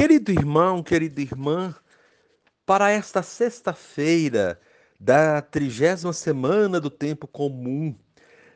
Querido 0.00 0.32
irmão, 0.32 0.82
querida 0.82 1.20
irmã, 1.20 1.74
para 2.64 2.90
esta 2.90 3.22
sexta-feira 3.22 4.58
da 4.98 5.42
trigésima 5.42 6.14
semana 6.14 6.80
do 6.80 6.88
tempo 6.88 7.26
comum, 7.26 7.94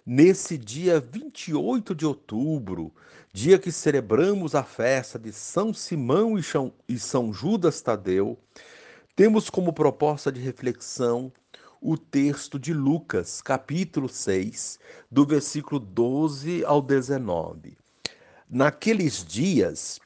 nesse 0.06 0.56
dia 0.56 0.98
28 0.98 1.94
de 1.94 2.06
outubro, 2.06 2.94
dia 3.30 3.58
que 3.58 3.70
celebramos 3.70 4.54
a 4.54 4.62
festa 4.64 5.18
de 5.18 5.34
São 5.34 5.74
Simão 5.74 6.36
e 6.88 6.98
São 6.98 7.30
Judas 7.30 7.82
Tadeu, 7.82 8.38
temos 9.14 9.50
como 9.50 9.70
proposta 9.70 10.32
de 10.32 10.40
reflexão 10.40 11.30
o 11.78 11.98
texto 11.98 12.58
de 12.58 12.72
Lucas, 12.72 13.42
capítulo 13.42 14.08
6, 14.08 14.78
do 15.10 15.26
versículo 15.26 15.78
12 15.78 16.64
ao 16.64 16.80
19. 16.80 17.76
Naqueles 18.48 19.22
dias, 19.22 20.00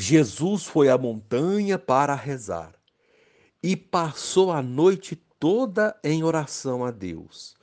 Jesus 0.00 0.64
foi 0.64 0.88
à 0.88 0.96
montanha 0.96 1.78
para 1.78 2.14
rezar 2.14 2.72
e 3.62 3.76
passou 3.76 4.50
a 4.50 4.62
noite 4.62 5.14
toda 5.38 5.94
em 6.02 6.24
oração 6.24 6.82
a 6.82 6.90
Deus. 6.90 7.54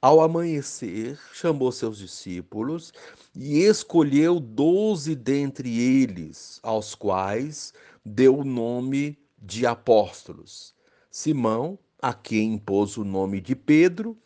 Ao 0.00 0.20
amanhecer, 0.20 1.18
chamou 1.32 1.72
seus 1.72 1.98
discípulos 1.98 2.92
e 3.34 3.62
escolheu 3.62 4.38
doze 4.38 5.16
dentre 5.16 5.76
eles, 5.76 6.60
aos 6.62 6.94
quais 6.94 7.74
deu 8.04 8.38
o 8.38 8.44
nome 8.44 9.18
de 9.36 9.66
apóstolos: 9.66 10.72
Simão, 11.10 11.76
a 12.00 12.14
quem 12.14 12.54
impôs 12.54 12.96
o 12.96 13.04
nome 13.04 13.40
de 13.40 13.56
Pedro, 13.56 14.16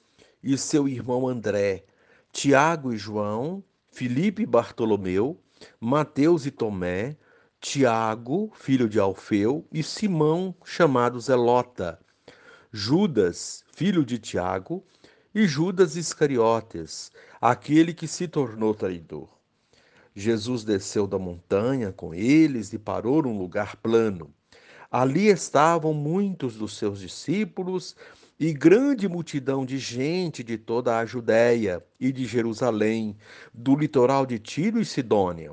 e 0.43 0.59
seu 0.59 0.87
irmão 0.87 1.27
André, 1.27 1.85
Tiago 2.33 2.93
e 2.93 2.99
João, 2.99 3.65
Filipe 3.91 4.43
e 4.43 4.47
Bartolomeu, 4.47 5.41
Mateus 5.81 6.45
e 6.45 6.51
Tomé, 6.51 7.17
Tiago, 7.61 8.51
filho 8.55 8.89
de 8.89 8.99
Alfeu, 8.99 9.69
e 9.71 9.83
Simão, 9.83 10.55
chamado 10.65 11.21
Zelota, 11.21 12.01
Judas, 12.73 13.63
filho 13.75 14.03
de 14.03 14.19
Tiago, 14.19 14.83
e 15.35 15.47
Judas 15.47 15.95
Iscariotes, 15.95 17.13
aquele 17.39 17.93
que 17.93 18.09
se 18.09 18.27
tornou 18.27 18.75
traidor. 18.75 19.29
Jesus 20.15 20.65
desceu 20.65 21.07
da 21.07 21.19
montanha 21.19 21.93
com 21.93 22.15
eles 22.15 22.73
e 22.73 22.79
parou 22.79 23.23
num 23.23 23.37
lugar 23.37 23.77
plano. 23.77 24.35
Ali 24.91 25.29
estavam 25.29 25.93
muitos 25.93 26.57
dos 26.57 26.79
seus 26.79 26.99
discípulos 26.99 27.95
e 28.39 28.55
grande 28.55 29.07
multidão 29.07 29.67
de 29.67 29.79
gente 29.79 30.43
de 30.43 30.57
toda 30.57 30.99
a 30.99 31.05
Judéia 31.05 31.85
e 32.01 32.11
de 32.11 32.25
Jerusalém, 32.25 33.19
do 33.53 33.77
litoral 33.77 34.25
de 34.25 34.39
Tiro 34.39 34.81
e 34.81 34.85
Sidônia. 34.85 35.53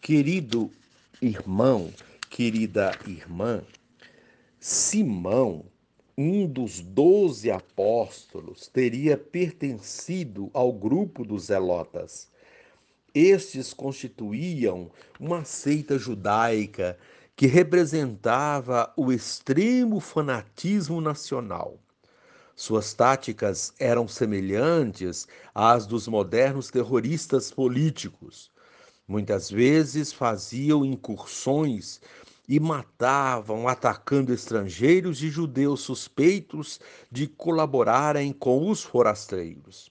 Querido 0.00 0.70
irmão, 1.20 1.92
querida 2.30 2.98
irmã, 3.06 3.62
Simão, 4.58 5.66
um 6.16 6.46
dos 6.46 6.80
doze 6.80 7.50
apóstolos, 7.50 8.66
teria 8.66 9.18
pertencido 9.18 10.50
ao 10.54 10.72
grupo 10.72 11.22
dos 11.22 11.44
Zelotas. 11.44 12.30
Estes 13.14 13.74
constituíam 13.74 14.90
uma 15.20 15.44
seita 15.44 15.98
judaica 15.98 16.98
que 17.36 17.46
representava 17.46 18.90
o 18.96 19.12
extremo 19.12 20.00
fanatismo 20.00 20.98
nacional. 21.02 21.78
Suas 22.56 22.94
táticas 22.94 23.74
eram 23.78 24.08
semelhantes 24.08 25.28
às 25.54 25.86
dos 25.86 26.08
modernos 26.08 26.70
terroristas 26.70 27.50
políticos. 27.50 28.50
Muitas 29.10 29.50
vezes 29.50 30.12
faziam 30.12 30.84
incursões 30.84 32.00
e 32.48 32.60
matavam, 32.60 33.66
atacando 33.66 34.32
estrangeiros 34.32 35.20
e 35.20 35.28
judeus 35.28 35.80
suspeitos 35.80 36.78
de 37.10 37.26
colaborarem 37.26 38.32
com 38.32 38.70
os 38.70 38.84
forasteiros. 38.84 39.90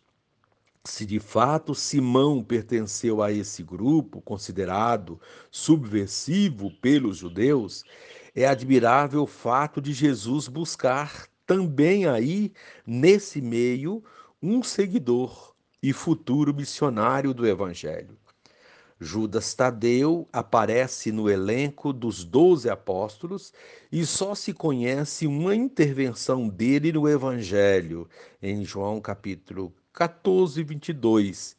Se 0.85 1.05
de 1.05 1.19
fato 1.19 1.75
Simão 1.75 2.41
pertenceu 2.41 3.21
a 3.21 3.29
esse 3.29 3.61
grupo 3.61 4.21
considerado 4.21 5.19
subversivo 5.51 6.71
pelos 6.79 7.17
judeus, 7.17 7.83
é 8.33 8.47
admirável 8.47 9.23
o 9.23 9.27
fato 9.27 9.81
de 9.81 9.91
Jesus 9.91 10.47
buscar 10.47 11.27
também 11.45 12.05
aí, 12.05 12.53
nesse 12.87 13.41
meio, 13.41 14.01
um 14.41 14.63
seguidor 14.63 15.53
e 15.83 15.91
futuro 15.91 16.53
missionário 16.53 17.33
do 17.33 17.45
Evangelho. 17.45 18.17
Judas 19.01 19.53
Tadeu 19.53 20.27
aparece 20.33 21.09
no 21.09 21.29
elenco 21.29 21.93
dos 21.93 22.25
doze 22.25 22.69
apóstolos 22.69 23.53
e 23.89 24.05
só 24.05 24.35
se 24.35 24.51
conhece 24.51 25.25
uma 25.25 25.55
intervenção 25.55 26.49
dele 26.49 26.91
no 26.91 27.07
Evangelho, 27.07 28.09
em 28.41 28.65
João 28.65 28.99
capítulo 28.99 29.73
14, 29.93 30.61
22. 30.63 31.55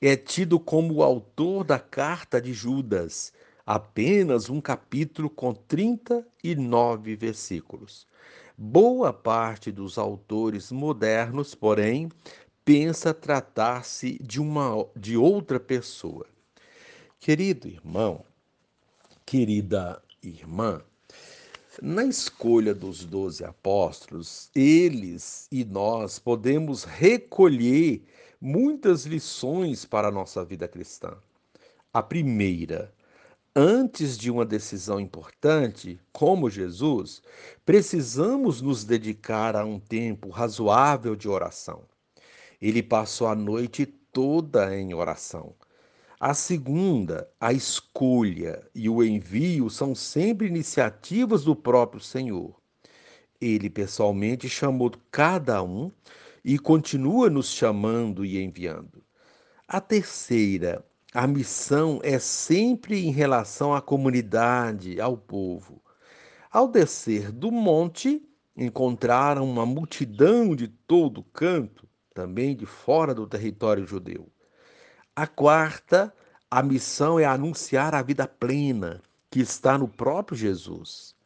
É 0.00 0.16
tido 0.16 0.58
como 0.58 0.94
o 0.94 1.02
autor 1.02 1.64
da 1.64 1.78
carta 1.78 2.40
de 2.40 2.54
Judas, 2.54 3.30
apenas 3.66 4.48
um 4.48 4.58
capítulo 4.58 5.28
com 5.28 5.52
39 5.52 7.14
versículos. 7.14 8.06
Boa 8.56 9.12
parte 9.12 9.70
dos 9.70 9.98
autores 9.98 10.72
modernos, 10.72 11.54
porém, 11.54 12.08
pensa 12.64 13.12
tratar-se 13.12 14.18
de 14.22 14.40
uma 14.40 14.86
de 14.96 15.18
outra 15.18 15.60
pessoa. 15.60 16.26
Querido 17.20 17.68
irmão, 17.68 18.24
querida 19.26 20.02
irmã, 20.22 20.82
na 21.82 22.02
escolha 22.06 22.74
dos 22.74 23.04
doze 23.04 23.44
apóstolos, 23.44 24.50
eles 24.54 25.46
e 25.52 25.62
nós 25.62 26.18
podemos 26.18 26.84
recolher 26.84 28.02
muitas 28.40 29.04
lições 29.04 29.84
para 29.84 30.08
a 30.08 30.10
nossa 30.10 30.42
vida 30.42 30.66
cristã. 30.66 31.14
A 31.92 32.02
primeira, 32.02 32.90
antes 33.54 34.16
de 34.16 34.30
uma 34.30 34.46
decisão 34.46 34.98
importante, 34.98 36.00
como 36.14 36.48
Jesus, 36.48 37.20
precisamos 37.66 38.62
nos 38.62 38.82
dedicar 38.82 39.56
a 39.56 39.64
um 39.66 39.78
tempo 39.78 40.30
razoável 40.30 41.14
de 41.14 41.28
oração. 41.28 41.82
Ele 42.62 42.82
passou 42.82 43.26
a 43.26 43.34
noite 43.34 43.84
toda 43.84 44.74
em 44.74 44.94
oração. 44.94 45.54
A 46.22 46.34
segunda, 46.34 47.26
a 47.40 47.50
escolha 47.50 48.68
e 48.74 48.90
o 48.90 49.02
envio 49.02 49.70
são 49.70 49.94
sempre 49.94 50.48
iniciativas 50.48 51.44
do 51.44 51.56
próprio 51.56 51.98
Senhor. 51.98 52.60
Ele 53.40 53.70
pessoalmente 53.70 54.46
chamou 54.46 54.92
cada 55.10 55.62
um 55.62 55.90
e 56.44 56.58
continua 56.58 57.30
nos 57.30 57.48
chamando 57.48 58.22
e 58.22 58.38
enviando. 58.38 59.02
A 59.66 59.80
terceira, 59.80 60.84
a 61.14 61.26
missão 61.26 62.00
é 62.02 62.18
sempre 62.18 63.02
em 63.02 63.10
relação 63.10 63.74
à 63.74 63.80
comunidade, 63.80 65.00
ao 65.00 65.16
povo. 65.16 65.82
Ao 66.50 66.68
descer 66.68 67.32
do 67.32 67.50
monte, 67.50 68.22
encontraram 68.54 69.50
uma 69.50 69.64
multidão 69.64 70.54
de 70.54 70.68
todo 70.68 71.22
canto, 71.32 71.88
também 72.12 72.54
de 72.54 72.66
fora 72.66 73.14
do 73.14 73.26
território 73.26 73.86
judeu. 73.86 74.30
A 75.16 75.26
quarta, 75.26 76.14
a 76.48 76.62
missão 76.62 77.18
é 77.18 77.24
anunciar 77.24 77.94
a 77.94 78.00
vida 78.00 78.28
plena 78.28 79.02
que 79.28 79.40
está 79.40 79.76
no 79.76 79.88
próprio 79.88 80.38
Jesus. 80.38 81.16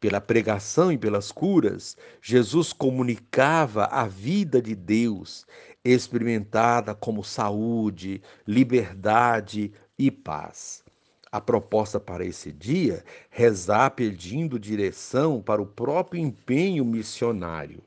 Pela 0.00 0.20
pregação 0.20 0.90
e 0.90 0.96
pelas 0.96 1.30
curas, 1.30 1.96
Jesus 2.20 2.72
comunicava 2.72 3.84
a 3.86 4.06
vida 4.06 4.60
de 4.60 4.74
Deus, 4.74 5.46
experimentada 5.84 6.94
como 6.94 7.22
saúde, 7.22 8.22
liberdade 8.46 9.72
e 9.98 10.10
paz. 10.10 10.82
A 11.30 11.40
proposta 11.40 12.00
para 12.00 12.24
esse 12.24 12.50
dia, 12.50 13.04
rezar 13.28 13.90
pedindo 13.90 14.58
direção 14.58 15.42
para 15.42 15.60
o 15.60 15.66
próprio 15.66 16.20
empenho 16.20 16.84
missionário. 16.86 17.82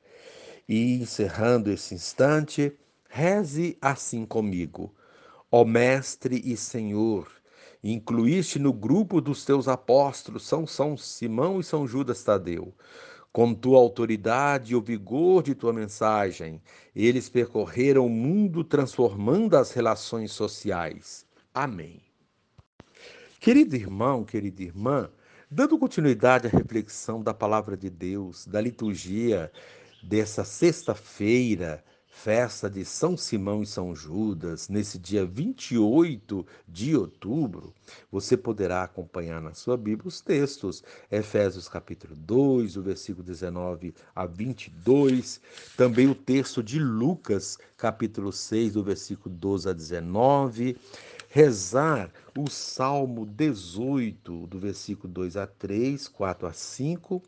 E 0.67 0.93
encerrando 1.01 1.71
esse 1.71 1.95
instante, 1.95 2.71
reze 3.09 3.75
assim 3.81 4.25
comigo. 4.25 4.93
Ó 5.51 5.65
Mestre 5.65 6.39
e 6.45 6.55
Senhor, 6.55 7.27
incluíste 7.83 8.59
no 8.59 8.71
grupo 8.71 9.19
dos 9.19 9.43
teus 9.43 9.67
apóstolos 9.67 10.43
São 10.43 10.67
São 10.67 10.95
Simão 10.95 11.59
e 11.59 11.63
São 11.63 11.87
Judas 11.87 12.23
Tadeu. 12.23 12.71
Com 13.31 13.55
tua 13.55 13.79
autoridade 13.79 14.73
e 14.73 14.75
o 14.75 14.81
vigor 14.81 15.41
de 15.41 15.55
tua 15.55 15.73
mensagem, 15.73 16.61
eles 16.95 17.29
percorreram 17.29 18.05
o 18.05 18.09
mundo 18.09 18.63
transformando 18.63 19.57
as 19.57 19.71
relações 19.71 20.31
sociais. 20.31 21.25
Amém. 21.51 21.99
Querido 23.39 23.75
irmão, 23.75 24.23
querida 24.23 24.61
irmã, 24.61 25.09
dando 25.49 25.79
continuidade 25.79 26.45
à 26.45 26.49
reflexão 26.51 27.23
da 27.23 27.33
palavra 27.33 27.75
de 27.75 27.89
Deus, 27.89 28.45
da 28.45 28.61
liturgia 28.61 29.51
dessa 30.03 30.43
sexta-feira, 30.43 31.83
festa 32.23 32.69
de 32.69 32.83
São 32.83 33.15
Simão 33.15 33.63
e 33.63 33.65
São 33.65 33.95
Judas, 33.95 34.67
nesse 34.67 34.99
dia 34.99 35.25
28 35.25 36.45
de 36.67 36.93
outubro, 36.93 37.73
você 38.11 38.35
poderá 38.35 38.83
acompanhar 38.83 39.41
na 39.41 39.53
sua 39.53 39.77
Bíblia 39.77 40.09
os 40.09 40.19
textos, 40.19 40.83
Efésios 41.09 41.69
capítulo 41.69 42.17
2, 42.17 42.75
o 42.75 42.81
versículo 42.81 43.23
19 43.23 43.93
a 44.13 44.25
22, 44.25 45.39
também 45.77 46.09
o 46.09 46.15
texto 46.15 46.61
de 46.61 46.77
Lucas, 46.77 47.57
capítulo 47.77 48.33
6, 48.33 48.73
do 48.73 48.83
versículo 48.83 49.33
12 49.33 49.69
a 49.69 49.73
19, 49.73 50.77
rezar 51.29 52.11
o 52.37 52.49
Salmo 52.49 53.25
18, 53.25 54.45
do 54.45 54.59
versículo 54.59 55.13
2 55.13 55.37
a 55.37 55.47
3, 55.47 56.09
4 56.09 56.47
a 56.47 56.51
5, 56.51 57.23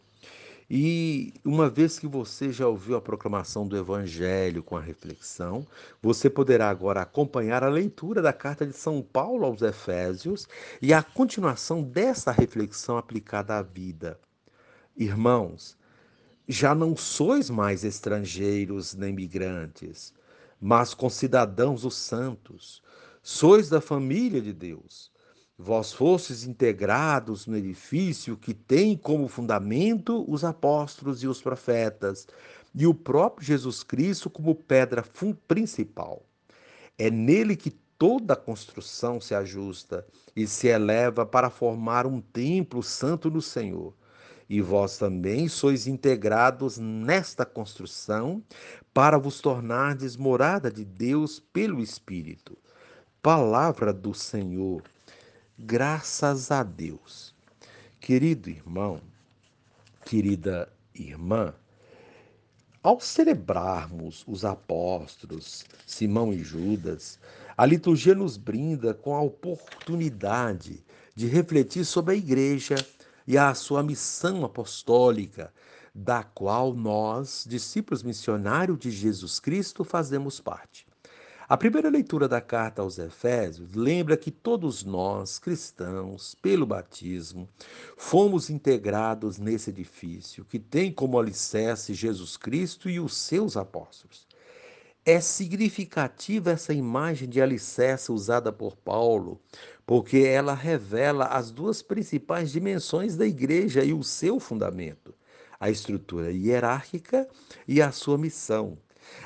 e 0.74 1.34
uma 1.44 1.70
vez 1.70 2.00
que 2.00 2.08
você 2.08 2.50
já 2.50 2.66
ouviu 2.66 2.96
a 2.96 3.02
proclamação 3.02 3.68
do 3.68 3.76
Evangelho 3.76 4.64
com 4.64 4.78
a 4.78 4.80
reflexão, 4.80 5.68
você 6.02 6.30
poderá 6.30 6.70
agora 6.70 7.02
acompanhar 7.02 7.62
a 7.62 7.68
leitura 7.68 8.22
da 8.22 8.32
carta 8.32 8.66
de 8.66 8.72
São 8.72 9.02
Paulo 9.02 9.46
aos 9.46 9.62
Efésios 9.62 10.48
e 10.82 10.94
a 10.94 11.04
continuação 11.04 11.84
dessa 11.84 12.32
reflexão 12.32 12.98
aplicada 12.98 13.58
à 13.58 13.62
vida. 13.62 14.18
Irmãos, 14.96 15.78
já 16.48 16.74
não 16.74 16.96
sois 16.96 17.50
mais 17.50 17.84
estrangeiros 17.84 18.94
nem 18.94 19.12
migrantes, 19.12 20.14
mas 20.58 20.94
concidadãos 20.94 21.82
dos 21.82 21.96
santos, 21.96 22.82
sois 23.22 23.68
da 23.68 23.82
família 23.82 24.42
de 24.42 24.54
Deus 24.54 25.11
Vós 25.64 25.94
fostes 25.94 26.44
integrados 26.44 27.46
no 27.46 27.56
edifício 27.56 28.36
que 28.36 28.52
tem 28.52 28.98
como 28.98 29.28
fundamento 29.28 30.26
os 30.28 30.44
apóstolos 30.44 31.22
e 31.22 31.28
os 31.28 31.40
profetas, 31.40 32.28
e 32.74 32.88
o 32.88 32.96
próprio 32.96 33.46
Jesus 33.46 33.84
Cristo 33.84 34.28
como 34.28 34.56
pedra 34.56 35.04
principal. 35.48 36.26
É 36.98 37.12
nele 37.12 37.56
que 37.56 37.70
toda 37.96 38.34
a 38.34 38.36
construção 38.36 39.22
se 39.22 39.36
ajusta 39.36 40.04
e 40.36 40.48
se 40.48 40.66
eleva 40.68 41.28
para 41.28 41.52
formar 41.52 42.08
um 42.08 42.20
templo 42.20 42.82
santo 42.82 43.30
no 43.30 43.40
Senhor. 43.40 43.94
E 44.50 44.62
vós 44.62 44.98
também 44.98 45.48
sois 45.48 45.86
integrados 45.86 46.80
nesta 46.80 47.46
construção 47.46 48.42
para 48.92 49.20
vos 49.20 49.40
tornardes 49.40 50.18
morada 50.18 50.72
de 50.72 50.84
Deus 50.84 51.40
pelo 51.40 51.80
Espírito. 51.80 52.58
Palavra 53.22 53.94
do 53.94 54.16
Senhor. 54.16 54.82
Graças 55.64 56.50
a 56.50 56.64
Deus. 56.64 57.36
Querido 58.00 58.50
irmão, 58.50 59.00
querida 60.04 60.68
irmã, 60.94 61.54
ao 62.82 63.00
celebrarmos 63.00 64.24
os 64.28 64.44
apóstolos, 64.44 65.64
Simão 65.86 66.34
e 66.34 66.44
Judas, 66.44 67.20
a 67.56 67.64
liturgia 67.64 68.16
nos 68.16 68.38
brinda 68.38 68.96
com 68.96 69.16
a 69.16 69.22
oportunidade 69.22 70.84
de 71.16 71.28
refletir 71.28 71.86
sobre 71.86 72.16
a 72.16 72.18
igreja 72.18 72.76
e 73.28 73.38
a 73.38 73.54
sua 73.54 73.84
missão 73.84 74.44
apostólica, 74.44 75.54
da 75.94 76.24
qual 76.24 76.74
nós, 76.74 77.46
discípulos 77.48 78.02
missionários 78.02 78.80
de 78.80 78.90
Jesus 78.90 79.40
Cristo, 79.40 79.84
fazemos 79.84 80.40
parte. 80.40 80.91
A 81.52 81.58
primeira 81.58 81.90
leitura 81.90 82.30
da 82.30 82.40
carta 82.40 82.82
aos 82.82 82.98
Efésios 82.98 83.74
lembra 83.76 84.16
que 84.16 84.32
todos 84.32 84.86
nós, 84.86 85.38
cristãos, 85.38 86.34
pelo 86.34 86.66
batismo, 86.66 87.46
fomos 87.98 88.50
integrados 88.50 89.38
nesse 89.38 89.70
edifício 89.70 90.46
que 90.46 90.58
tem 90.58 90.94
como 90.94 91.20
alicerce 91.20 91.94
Jesus 91.94 92.38
Cristo 92.38 92.90
e 92.90 93.02
os 93.02 93.18
seus 93.18 93.58
apóstolos. 93.58 94.26
É 95.06 95.20
significativa 95.20 96.52
essa 96.52 96.74
imagem 96.74 97.28
de 97.28 97.42
alicerce 97.42 98.14
usada 98.14 98.54
por 98.54 98.78
Paulo, 98.78 99.38
porque 99.86 100.20
ela 100.20 100.54
revela 100.54 101.26
as 101.26 101.52
duas 101.52 101.82
principais 101.82 102.50
dimensões 102.50 103.18
da 103.18 103.28
igreja 103.28 103.84
e 103.84 103.92
o 103.92 104.06
seu 104.06 104.40
fundamento: 104.40 105.14
a 105.60 105.70
estrutura 105.70 106.32
hierárquica 106.32 107.28
e 107.68 107.82
a 107.82 107.92
sua 107.92 108.18
missão. 108.18 108.78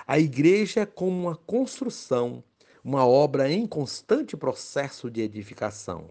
A 0.07 0.19
igreja 0.19 0.81
é 0.81 0.85
como 0.85 1.27
uma 1.27 1.35
construção, 1.35 2.43
uma 2.83 3.05
obra 3.05 3.51
em 3.51 3.65
constante 3.65 4.37
processo 4.37 5.09
de 5.09 5.21
edificação. 5.21 6.09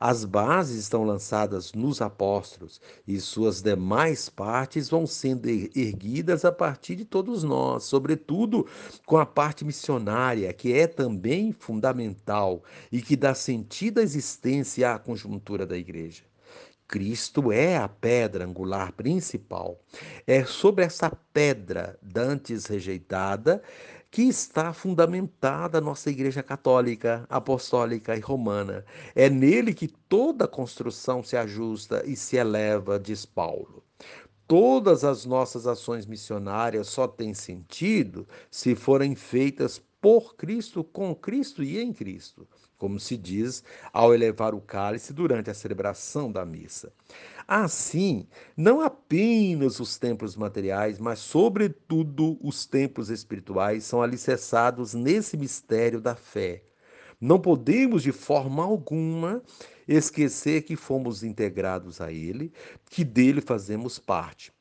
As 0.00 0.24
bases 0.24 0.78
estão 0.78 1.02
lançadas 1.04 1.72
nos 1.72 2.00
apóstolos 2.00 2.80
e 3.06 3.20
suas 3.20 3.60
demais 3.60 4.28
partes 4.28 4.88
vão 4.88 5.06
sendo 5.06 5.48
erguidas 5.48 6.44
a 6.44 6.52
partir 6.52 6.94
de 6.94 7.04
todos 7.04 7.42
nós, 7.42 7.84
sobretudo 7.84 8.66
com 9.04 9.16
a 9.16 9.26
parte 9.26 9.64
missionária, 9.64 10.52
que 10.52 10.72
é 10.72 10.86
também 10.86 11.52
fundamental 11.52 12.62
e 12.92 13.02
que 13.02 13.16
dá 13.16 13.34
sentido 13.34 13.98
à 13.98 14.02
existência 14.02 14.94
à 14.94 14.98
conjuntura 14.98 15.66
da 15.66 15.76
igreja. 15.76 16.22
Cristo 16.88 17.52
é 17.52 17.76
a 17.76 17.86
pedra 17.86 18.46
angular 18.46 18.92
principal. 18.92 19.78
É 20.26 20.42
sobre 20.46 20.86
essa 20.86 21.10
pedra, 21.34 21.98
dantes 22.00 22.64
rejeitada, 22.64 23.62
que 24.10 24.22
está 24.22 24.72
fundamentada 24.72 25.76
a 25.76 25.80
nossa 25.82 26.08
Igreja 26.08 26.42
Católica, 26.42 27.26
Apostólica 27.28 28.16
e 28.16 28.20
Romana. 28.20 28.86
É 29.14 29.28
nele 29.28 29.74
que 29.74 29.86
toda 29.86 30.48
construção 30.48 31.22
se 31.22 31.36
ajusta 31.36 32.02
e 32.06 32.16
se 32.16 32.36
eleva, 32.36 32.98
diz 32.98 33.26
Paulo. 33.26 33.84
Todas 34.46 35.04
as 35.04 35.26
nossas 35.26 35.66
ações 35.66 36.06
missionárias 36.06 36.88
só 36.88 37.06
têm 37.06 37.34
sentido 37.34 38.26
se 38.50 38.74
forem 38.74 39.14
feitas 39.14 39.78
por 40.00 40.36
Cristo, 40.36 40.82
com 40.82 41.14
Cristo 41.14 41.62
e 41.62 41.78
em 41.78 41.92
Cristo, 41.92 42.48
como 42.78 42.98
se 42.98 43.16
diz 43.16 43.62
ao 43.92 44.14
elevar 44.14 44.54
o 44.54 44.60
cálice 44.60 45.12
durante 45.12 45.50
a 45.50 45.54
celebração 45.54 46.30
da 46.30 46.46
missa. 46.46 46.92
Assim, 47.46 48.26
não 48.56 48.80
apenas 48.80 49.80
os 49.80 49.98
templos 49.98 50.36
materiais, 50.36 50.98
mas, 50.98 51.18
sobretudo, 51.18 52.38
os 52.42 52.64
templos 52.64 53.10
espirituais 53.10 53.84
são 53.84 54.02
alicerçados 54.02 54.94
nesse 54.94 55.36
mistério 55.36 56.00
da 56.00 56.14
fé. 56.14 56.62
Não 57.20 57.40
podemos, 57.40 58.02
de 58.02 58.12
forma 58.12 58.62
alguma, 58.62 59.42
esquecer 59.88 60.62
que 60.62 60.76
fomos 60.76 61.24
integrados 61.24 62.00
a 62.00 62.12
Ele, 62.12 62.52
que 62.90 63.02
dele 63.02 63.40
fazemos 63.40 63.98
parte. 63.98 64.52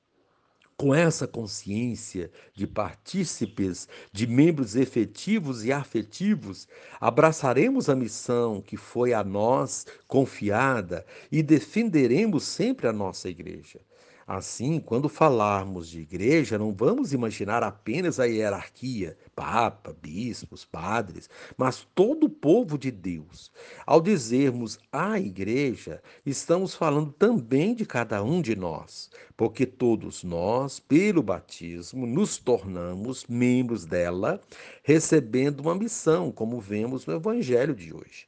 Com 0.79 0.93
essa 0.93 1.27
consciência 1.27 2.31
de 2.53 2.67
partícipes, 2.67 3.87
de 4.11 4.27
membros 4.27 4.75
efetivos 4.75 5.65
e 5.65 5.71
afetivos, 5.71 6.67
abraçaremos 7.01 7.89
a 7.89 7.95
missão 7.95 8.61
que 8.61 8.77
foi 8.77 9.11
a 9.11 9.23
nós 9.23 9.87
confiada 10.07 11.03
e 11.31 11.41
defenderemos 11.41 12.43
sempre 12.43 12.87
a 12.87 12.93
nossa 12.93 13.27
igreja. 13.27 13.79
Assim, 14.27 14.81
quando 14.81 15.07
falarmos 15.07 15.87
de 15.87 16.01
igreja, 16.01 16.57
não 16.57 16.73
vamos 16.73 17.13
imaginar 17.13 17.63
apenas 17.63 18.19
a 18.19 18.25
hierarquia, 18.25 19.17
papa, 19.33 19.95
bispos, 20.01 20.65
padres, 20.65 21.29
mas 21.55 21.87
todo 21.95 22.25
o 22.25 22.29
povo 22.29 22.77
de 22.77 22.91
Deus. 22.91 23.49
Ao 23.85 24.01
dizermos 24.01 24.79
a 24.91 25.17
igreja, 25.17 26.03
estamos 26.25 26.75
falando 26.75 27.13
também 27.13 27.73
de 27.73 27.85
cada 27.85 28.21
um 28.21 28.41
de 28.41 28.53
nós, 28.53 29.09
porque 29.37 29.65
todos 29.65 30.25
nós, 30.25 30.77
pelo 30.77 31.23
batismo, 31.23 32.05
nos 32.05 32.37
tornamos 32.37 33.25
membros 33.27 33.85
dela, 33.85 34.41
recebendo 34.83 35.61
uma 35.61 35.73
missão, 35.73 36.33
como 36.33 36.59
vemos 36.59 37.05
no 37.05 37.13
evangelho 37.15 37.73
de 37.73 37.93
hoje. 37.93 38.26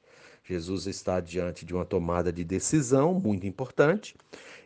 Jesus 0.49 0.87
está 0.87 1.19
diante 1.19 1.63
de 1.63 1.75
uma 1.75 1.85
tomada 1.85 2.33
de 2.33 2.43
decisão 2.43 3.13
muito 3.13 3.45
importante, 3.45 4.15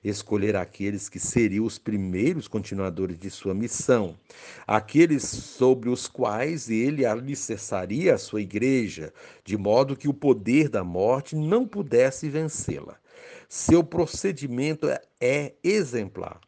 escolher 0.01 0.55
aqueles 0.55 1.09
que 1.09 1.19
seriam 1.19 1.65
os 1.65 1.77
primeiros 1.77 2.47
continuadores 2.47 3.17
de 3.17 3.29
sua 3.29 3.53
missão, 3.53 4.17
aqueles 4.65 5.23
sobre 5.23 5.89
os 5.89 6.07
quais 6.07 6.69
ele 6.69 7.05
alicerçaria 7.05 8.15
a 8.15 8.17
sua 8.17 8.41
igreja, 8.41 9.13
de 9.43 9.57
modo 9.57 9.97
que 9.97 10.07
o 10.07 10.13
poder 10.13 10.69
da 10.69 10.85
morte 10.85 11.35
não 11.35 11.67
pudesse 11.67 12.29
vencê-la. 12.29 12.97
Seu 13.49 13.83
procedimento 13.83 14.87
é, 15.19 15.53
exemplar. 15.61 16.39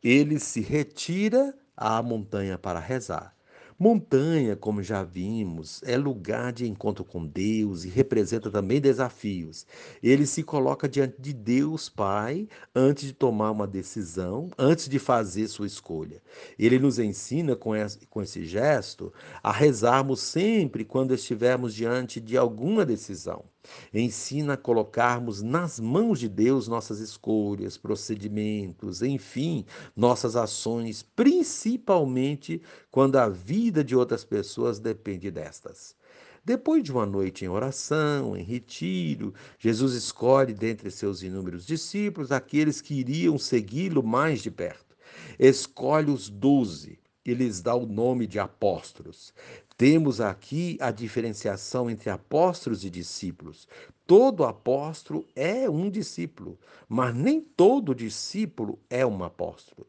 Ele 0.00 0.38
se 0.38 0.60
retira 0.60 1.52
à 1.76 2.00
montanha 2.00 2.56
para 2.56 2.78
rezar 2.78 3.36
Montanha, 3.80 4.56
como 4.56 4.82
já 4.82 5.04
vimos, 5.04 5.80
é 5.84 5.96
lugar 5.96 6.52
de 6.52 6.68
encontro 6.68 7.04
com 7.04 7.24
Deus 7.24 7.84
e 7.84 7.88
representa 7.88 8.50
também 8.50 8.80
desafios. 8.80 9.64
Ele 10.02 10.26
se 10.26 10.42
coloca 10.42 10.88
diante 10.88 11.14
de 11.20 11.32
Deus 11.32 11.88
Pai 11.88 12.48
antes 12.74 13.04
de 13.04 13.12
tomar 13.12 13.52
uma 13.52 13.68
decisão, 13.68 14.50
antes 14.58 14.88
de 14.88 14.98
fazer 14.98 15.46
sua 15.46 15.68
escolha. 15.68 16.20
Ele 16.58 16.76
nos 16.76 16.98
ensina 16.98 17.54
com 17.54 17.72
esse 18.20 18.44
gesto 18.44 19.12
a 19.40 19.52
rezarmos 19.52 20.22
sempre 20.22 20.84
quando 20.84 21.14
estivermos 21.14 21.72
diante 21.72 22.20
de 22.20 22.36
alguma 22.36 22.84
decisão. 22.84 23.44
Ensina 23.92 24.54
a 24.54 24.56
colocarmos 24.56 25.42
nas 25.42 25.78
mãos 25.80 26.18
de 26.18 26.28
Deus 26.28 26.68
nossas 26.68 27.00
escolhas, 27.00 27.76
procedimentos, 27.76 29.02
enfim, 29.02 29.64
nossas 29.96 30.36
ações, 30.36 31.02
principalmente 31.02 32.62
quando 32.90 33.16
a 33.16 33.28
vida 33.28 33.82
de 33.82 33.96
outras 33.96 34.24
pessoas 34.24 34.78
depende 34.78 35.30
destas. 35.30 35.96
Depois 36.44 36.82
de 36.82 36.90
uma 36.90 37.04
noite 37.04 37.44
em 37.44 37.48
oração, 37.48 38.34
em 38.34 38.42
retiro, 38.42 39.34
Jesus 39.58 39.92
escolhe 39.92 40.54
dentre 40.54 40.90
seus 40.90 41.22
inúmeros 41.22 41.66
discípulos 41.66 42.32
aqueles 42.32 42.80
que 42.80 42.94
iriam 42.94 43.38
segui-lo 43.38 44.02
mais 44.02 44.40
de 44.40 44.50
perto. 44.50 44.96
Escolhe 45.38 46.10
os 46.10 46.30
doze 46.30 46.98
e 47.24 47.34
lhes 47.34 47.60
dá 47.60 47.74
o 47.74 47.84
nome 47.84 48.26
de 48.26 48.38
apóstolos. 48.38 49.34
Temos 49.78 50.20
aqui 50.20 50.76
a 50.80 50.90
diferenciação 50.90 51.88
entre 51.88 52.10
apóstolos 52.10 52.84
e 52.84 52.90
discípulos. 52.90 53.68
Todo 54.04 54.42
apóstolo 54.42 55.24
é 55.36 55.70
um 55.70 55.88
discípulo, 55.88 56.58
mas 56.88 57.14
nem 57.14 57.40
todo 57.40 57.94
discípulo 57.94 58.76
é 58.90 59.06
um 59.06 59.22
apóstolo. 59.22 59.86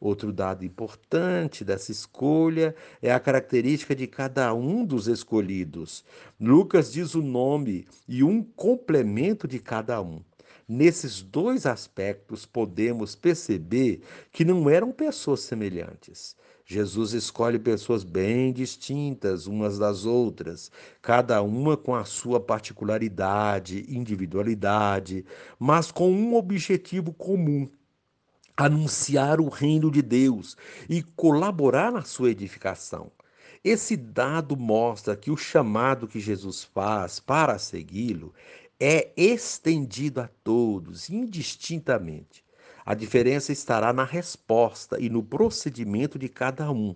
Outro 0.00 0.32
dado 0.32 0.64
importante 0.64 1.64
dessa 1.64 1.92
escolha 1.92 2.74
é 3.00 3.12
a 3.12 3.20
característica 3.20 3.94
de 3.94 4.08
cada 4.08 4.52
um 4.52 4.84
dos 4.84 5.06
escolhidos. 5.06 6.04
Lucas 6.40 6.92
diz 6.92 7.14
o 7.14 7.22
nome 7.22 7.86
e 8.08 8.24
um 8.24 8.42
complemento 8.42 9.46
de 9.46 9.60
cada 9.60 10.02
um. 10.02 10.20
Nesses 10.68 11.22
dois 11.22 11.64
aspectos, 11.64 12.44
podemos 12.44 13.14
perceber 13.14 14.02
que 14.32 14.44
não 14.44 14.68
eram 14.68 14.90
pessoas 14.90 15.40
semelhantes. 15.40 16.36
Jesus 16.70 17.14
escolhe 17.14 17.58
pessoas 17.58 18.04
bem 18.04 18.52
distintas 18.52 19.46
umas 19.46 19.78
das 19.78 20.04
outras, 20.04 20.70
cada 21.00 21.40
uma 21.40 21.78
com 21.78 21.94
a 21.94 22.04
sua 22.04 22.38
particularidade, 22.38 23.86
individualidade, 23.88 25.24
mas 25.58 25.90
com 25.90 26.12
um 26.12 26.36
objetivo 26.36 27.10
comum: 27.14 27.70
anunciar 28.54 29.40
o 29.40 29.48
reino 29.48 29.90
de 29.90 30.02
Deus 30.02 30.58
e 30.90 31.02
colaborar 31.02 31.90
na 31.90 32.02
sua 32.02 32.28
edificação. 32.28 33.10
Esse 33.64 33.96
dado 33.96 34.54
mostra 34.54 35.16
que 35.16 35.30
o 35.30 35.38
chamado 35.38 36.06
que 36.06 36.20
Jesus 36.20 36.64
faz 36.64 37.18
para 37.18 37.58
segui-lo 37.58 38.34
é 38.78 39.10
estendido 39.16 40.20
a 40.20 40.28
todos, 40.44 41.08
indistintamente. 41.08 42.44
A 42.88 42.94
diferença 42.94 43.52
estará 43.52 43.92
na 43.92 44.02
resposta 44.02 44.98
e 44.98 45.10
no 45.10 45.22
procedimento 45.22 46.18
de 46.18 46.26
cada 46.26 46.72
um. 46.72 46.94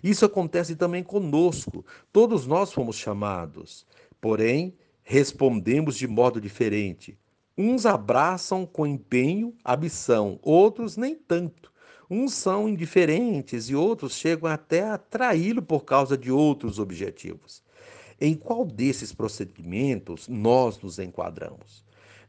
Isso 0.00 0.24
acontece 0.24 0.76
também 0.76 1.02
conosco. 1.02 1.84
Todos 2.12 2.46
nós 2.46 2.72
fomos 2.72 2.94
chamados, 2.94 3.84
porém, 4.20 4.72
respondemos 5.02 5.96
de 5.96 6.06
modo 6.06 6.40
diferente. 6.40 7.18
Uns 7.58 7.86
abraçam 7.86 8.64
com 8.64 8.86
empenho 8.86 9.52
a 9.64 9.76
missão, 9.76 10.38
outros 10.42 10.96
nem 10.96 11.16
tanto. 11.16 11.72
Uns 12.08 12.34
são 12.34 12.68
indiferentes 12.68 13.68
e 13.68 13.74
outros 13.74 14.14
chegam 14.14 14.48
até 14.48 14.88
a 14.88 14.96
traí-lo 14.96 15.60
por 15.60 15.84
causa 15.84 16.16
de 16.16 16.30
outros 16.30 16.78
objetivos. 16.78 17.64
Em 18.20 18.36
qual 18.36 18.64
desses 18.64 19.12
procedimentos 19.12 20.28
nós 20.28 20.80
nos 20.80 21.00
enquadramos? 21.00 21.82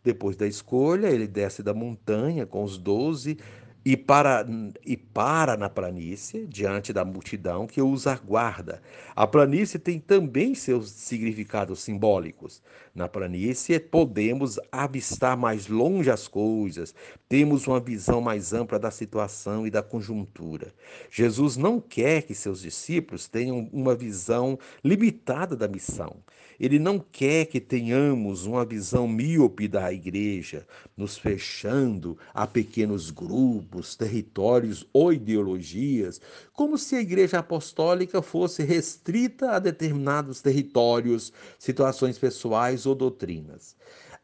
Depois 0.04 0.36
da 0.36 0.46
escolha, 0.46 1.08
ele 1.08 1.28
desce 1.28 1.64
da 1.64 1.74
montanha 1.74 2.46
com 2.46 2.64
os 2.64 2.78
doze 2.78 3.38
e 3.86 3.98
para, 3.98 4.46
e 4.86 4.96
para 4.96 5.58
na 5.58 5.70
planície, 5.70 6.46
diante 6.48 6.94
da 6.94 7.04
multidão 7.04 7.68
que 7.68 7.82
os 7.82 8.08
aguarda. 8.08 8.82
A 9.16 9.28
planície 9.28 9.78
tem 9.78 10.00
também 10.00 10.56
seus 10.56 10.90
significados 10.90 11.82
simbólicos. 11.82 12.62
Na 12.96 13.08
planície 13.08 13.80
podemos 13.80 14.60
avistar 14.72 15.36
mais 15.36 15.68
longe 15.68 16.12
as 16.12 16.28
coisas, 16.28 16.94
temos 17.28 17.66
uma 17.66 17.80
visão 17.80 18.22
mais 18.22 18.54
ampla 18.54 18.78
da 18.78 18.92
situação 18.92 19.66
e 19.66 19.72
da 19.72 19.82
conjuntura. 19.82 20.72
Jesus 21.10 21.58
não 21.58 21.82
quer 21.82 22.22
que 22.22 22.36
seus 22.36 22.62
discípulos 22.62 23.28
tenham 23.28 23.68
uma 23.74 23.96
visão 23.96 24.60
limitada 24.84 25.56
da 25.56 25.68
missão. 25.68 26.18
Ele 26.60 26.78
não 26.78 27.00
quer 27.00 27.48
que 27.48 27.60
tenhamos 27.60 28.46
uma 28.46 28.64
visão 28.64 29.08
míope 29.08 29.68
da 29.68 29.92
igreja, 29.92 30.68
nos 30.96 31.18
fechando 31.18 32.18
a 32.32 32.46
pequenos 32.46 33.10
grupos, 33.10 33.96
territórios 33.96 34.88
ou 34.94 35.12
ideologias, 35.12 36.22
como 36.54 36.78
se 36.78 36.96
a 36.96 37.02
igreja 37.02 37.40
apostólica 37.40 38.22
fosse 38.22 38.64
restrita 38.64 39.52
a 39.52 39.60
determinados 39.60 40.42
territórios, 40.42 41.34
situações 41.58 42.18
pessoais 42.20 42.83
ou 42.86 42.96
doutrinas. 42.96 43.76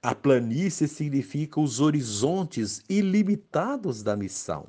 A 0.02 0.16
planície 0.16 0.88
significa 0.88 1.60
os 1.60 1.80
horizontes 1.80 2.82
ilimitados 2.88 4.02
da 4.02 4.16
missão. 4.16 4.68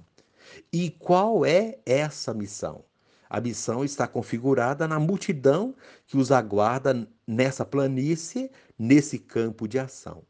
E 0.73 0.90
qual 0.90 1.44
é 1.44 1.78
essa 1.87 2.35
missão? 2.35 2.85
A 3.28 3.40
missão 3.40 3.85
está 3.85 4.09
configurada 4.09 4.88
na 4.88 4.99
multidão 4.99 5.75
que 6.06 6.16
os 6.16 6.32
aguarda 6.32 7.09
nessa 7.25 7.64
planície, 7.64 8.50
nesse 8.76 9.18
campo 9.18 9.68
de 9.68 9.78
ação. 9.78 10.25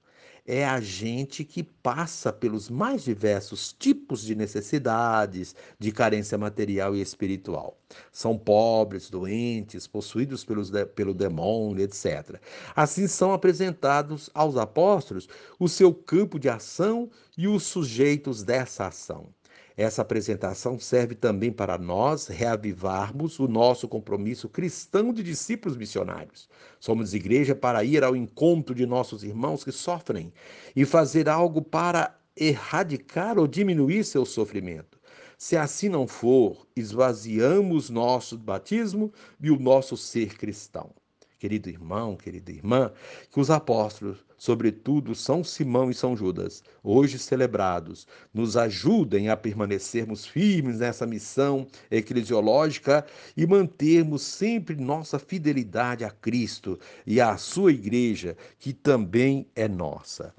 É 0.47 0.65
a 0.65 0.81
gente 0.81 1.45
que 1.45 1.63
passa 1.63 2.33
pelos 2.33 2.69
mais 2.69 3.05
diversos 3.05 3.73
tipos 3.73 4.23
de 4.23 4.35
necessidades, 4.35 5.55
de 5.79 5.93
carência 5.93 6.37
material 6.39 6.97
e 6.97 7.01
espiritual. 7.01 7.79
São 8.13 8.39
pobres, 8.39 9.11
doentes, 9.11 9.87
possuídos 9.87 10.45
pelos, 10.45 10.71
pelo 10.95 11.15
demônio, 11.15 11.85
etc. 11.85 12.41
Assim 12.75 13.07
são 13.07 13.33
apresentados 13.33 14.31
aos 14.35 14.57
apóstolos 14.57 15.29
o 15.59 15.69
seu 15.69 15.93
campo 15.93 16.39
de 16.39 16.49
ação 16.49 17.11
e 17.37 17.47
os 17.49 17.65
sujeitos 17.65 18.43
dessa 18.43 18.87
ação. 18.87 19.29
Essa 19.81 20.03
apresentação 20.03 20.79
serve 20.79 21.15
também 21.15 21.51
para 21.51 21.79
nós 21.79 22.27
reavivarmos 22.27 23.39
o 23.39 23.49
nosso 23.49 23.89
compromisso 23.89 24.47
cristão 24.47 25.11
de 25.11 25.23
discípulos 25.23 25.75
missionários. 25.75 26.51
Somos 26.79 27.15
igreja 27.15 27.55
para 27.55 27.83
ir 27.83 28.05
ao 28.05 28.15
encontro 28.15 28.75
de 28.75 28.85
nossos 28.85 29.25
irmãos 29.25 29.65
que 29.65 29.73
sofrem 29.73 30.35
e 30.77 30.85
fazer 30.85 31.31
algo 31.31 31.63
para 31.63 32.15
erradicar 32.37 33.39
ou 33.39 33.47
diminuir 33.47 34.05
seu 34.05 34.27
sofrimento. 34.27 35.01
Se 35.39 35.57
assim 35.57 35.89
não 35.89 36.07
for, 36.07 36.67
esvaziamos 36.77 37.89
nosso 37.89 38.37
batismo 38.37 39.11
e 39.41 39.51
o 39.51 39.59
nosso 39.59 39.97
ser 39.97 40.37
cristão 40.37 40.91
querido 41.41 41.71
irmão, 41.71 42.17
querida 42.17 42.53
irmã, 42.53 42.93
que 43.33 43.41
os 43.41 43.51
apóstolos, 43.51 44.19
sobretudo 44.37 45.15
São 45.15 45.43
Simão 45.43 45.91
e 45.91 45.95
São 45.95 46.15
Judas, 46.15 46.63
hoje 46.85 47.19
celebrados, 47.19 48.07
nos 48.33 48.59
ajudem 48.59 49.31
a 49.31 49.37
permanecermos 49.37 50.27
firmes 50.27 50.81
nessa 50.81 51.07
missão 51.07 51.67
eclesiológica 51.91 53.07
e 53.35 53.47
mantermos 53.47 54.21
sempre 54.21 54.77
nossa 54.77 55.19
fidelidade 55.19 56.05
a 56.05 56.11
Cristo 56.11 56.79
e 57.07 57.23
à 57.23 57.39
sua 57.39 57.73
igreja, 57.73 58.37
que 58.59 58.75
também 58.75 59.47
é 59.57 59.67
nossa. 59.67 60.35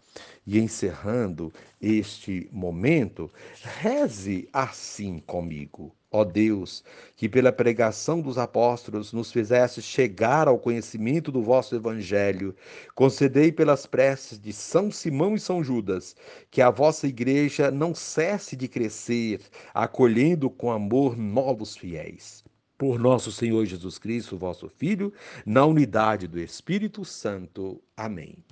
E 0.51 0.59
encerrando 0.59 1.49
este 1.81 2.49
momento, 2.51 3.31
reze 3.79 4.49
assim 4.51 5.17
comigo. 5.19 5.95
Ó 6.11 6.25
Deus, 6.25 6.83
que 7.15 7.29
pela 7.29 7.53
pregação 7.53 8.19
dos 8.19 8.37
apóstolos 8.37 9.13
nos 9.13 9.31
fizeste 9.31 9.81
chegar 9.81 10.49
ao 10.49 10.59
conhecimento 10.59 11.31
do 11.31 11.41
vosso 11.41 11.73
evangelho, 11.73 12.53
concedei 12.93 13.49
pelas 13.49 13.85
preces 13.85 14.37
de 14.37 14.51
São 14.51 14.91
Simão 14.91 15.35
e 15.35 15.39
São 15.39 15.63
Judas 15.63 16.17
que 16.49 16.61
a 16.61 16.69
vossa 16.69 17.07
igreja 17.07 17.71
não 17.71 17.95
cesse 17.95 18.57
de 18.57 18.67
crescer, 18.67 19.39
acolhendo 19.73 20.49
com 20.49 20.69
amor 20.69 21.17
novos 21.17 21.77
fiéis. 21.77 22.43
Por 22.77 22.99
nosso 22.99 23.31
Senhor 23.31 23.65
Jesus 23.65 23.97
Cristo, 23.97 24.37
vosso 24.37 24.67
Filho, 24.67 25.13
na 25.45 25.65
unidade 25.65 26.27
do 26.27 26.37
Espírito 26.37 27.05
Santo. 27.05 27.81
Amém. 27.95 28.43